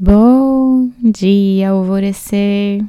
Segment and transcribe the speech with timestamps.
[0.00, 2.84] Bom dia, alvorecer.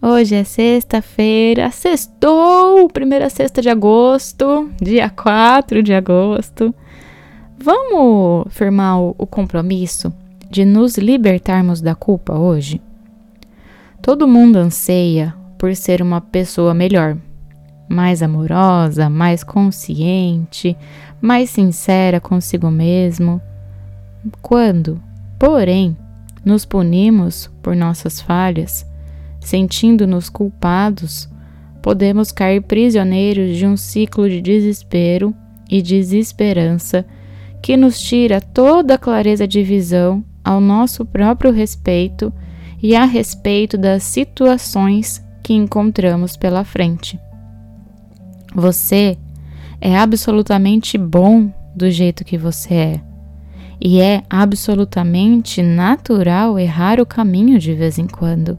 [0.00, 6.74] Hoje é sexta-feira, sextou, primeira sexta de agosto, dia 4 de agosto.
[7.58, 10.10] Vamos firmar o, compromisso
[10.50, 12.80] de nos libertarmos da culpa hoje?
[14.00, 17.18] Todo mundo anseia por ser uma pessoa melhor,
[17.86, 20.74] mais amorosa, mais consciente,
[21.20, 23.42] mais sincera consigo mesmo.
[24.40, 24.98] Quando,
[25.38, 25.94] porém,
[26.46, 28.86] nos punimos por nossas falhas,
[29.40, 31.28] sentindo-nos culpados,
[31.82, 35.34] podemos cair prisioneiros de um ciclo de desespero
[35.68, 37.04] e desesperança
[37.60, 42.32] que nos tira toda a clareza de visão ao nosso próprio respeito
[42.80, 47.18] e a respeito das situações que encontramos pela frente.
[48.54, 49.18] Você
[49.80, 53.15] é absolutamente bom do jeito que você é
[53.80, 58.58] e é absolutamente natural errar o caminho de vez em quando.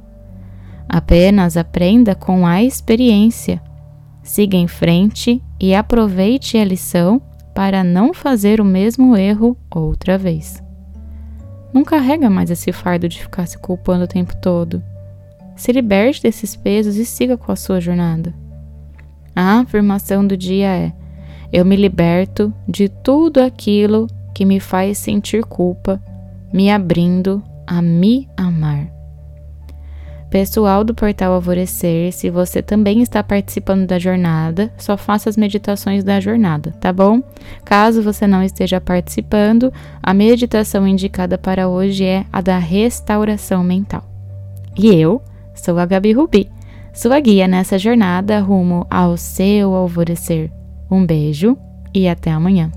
[0.87, 3.61] Apenas aprenda com a experiência.
[4.23, 7.21] Siga em frente e aproveite a lição
[7.53, 10.61] para não fazer o mesmo erro outra vez.
[11.73, 14.81] Não carrega mais esse fardo de ficar se culpando o tempo todo.
[15.55, 18.33] Se liberte desses pesos e siga com a sua jornada.
[19.35, 20.93] A afirmação do dia é:
[21.51, 24.07] Eu me liberto de tudo aquilo
[24.37, 25.99] que me faz sentir culpa,
[26.53, 28.87] me abrindo a me amar.
[30.29, 36.03] Pessoal do Portal Alvorecer, se você também está participando da jornada, só faça as meditações
[36.03, 37.23] da jornada, tá bom?
[37.65, 44.03] Caso você não esteja participando, a meditação indicada para hoje é a da restauração mental.
[44.77, 45.19] E eu
[45.55, 46.47] sou a Gabi Rubi,
[46.93, 50.51] sua guia nessa jornada rumo ao seu alvorecer.
[50.91, 51.57] Um beijo
[51.91, 52.71] e até amanhã.